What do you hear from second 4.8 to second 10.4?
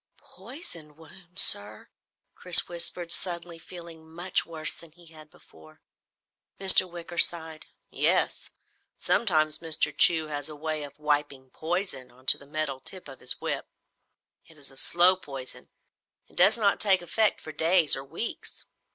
he had before. Mr. Wicker sighed. "Yes. Sometimes Mr. Chew